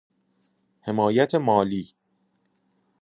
[0.81, 1.93] حمایت مالی